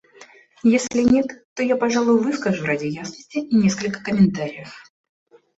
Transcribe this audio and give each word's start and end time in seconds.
Если 0.63 1.03
нет, 1.03 1.27
то 1.53 1.61
я, 1.61 1.75
пожалуй, 1.75 2.17
выскажу 2.19 2.65
ради 2.65 2.87
ясности 2.87 3.37
несколько 3.55 4.03
комментариев. 4.03 4.73